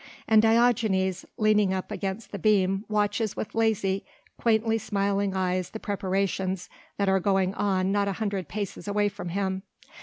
[0.27, 4.03] And Diogenes leaning up against the beam watches with lazy
[4.35, 9.29] quaintly smiling eyes the preparations that are going on not a hundred paces away from
[9.29, 9.61] him.